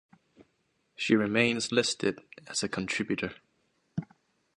[0.95, 3.35] She remains listed as a contributor.